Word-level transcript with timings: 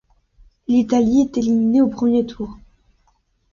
L'Italie 0.67 1.21
est 1.21 1.37
éliminée 1.37 1.83
au 1.83 1.87
premeier 1.87 2.25
tour. 2.25 2.57